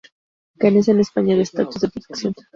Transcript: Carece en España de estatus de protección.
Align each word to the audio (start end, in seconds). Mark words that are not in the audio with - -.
Carece 0.57 0.89
en 0.89 0.99
España 0.99 1.35
de 1.35 1.43
estatus 1.43 1.79
de 1.79 1.89
protección. 1.89 2.33